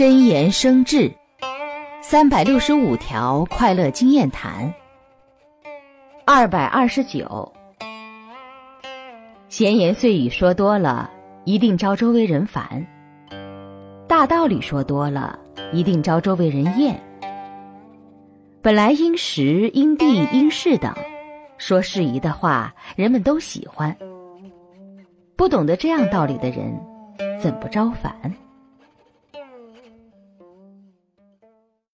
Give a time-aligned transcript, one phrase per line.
[0.00, 1.12] 真言生智，
[2.00, 4.72] 三百六十五条快乐经验谈。
[6.24, 7.52] 二百二十九，
[9.50, 11.10] 闲言碎语说多了，
[11.44, 12.82] 一定招周围人烦；
[14.08, 15.38] 大道理说多了，
[15.70, 16.98] 一定招周围人厌。
[18.62, 20.94] 本来因时、因地、因事等，
[21.58, 23.94] 说适宜的话，人们都喜欢。
[25.36, 26.74] 不懂得这样道理的人，
[27.38, 28.14] 怎不招烦？